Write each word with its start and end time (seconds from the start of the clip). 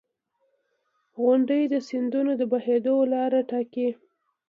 •غونډۍ 1.19 1.61
د 1.73 1.75
سیندونو 1.89 2.31
د 2.37 2.41
بهېدو 2.53 2.95
لاره 3.13 3.39
ټاکي. 3.49 3.89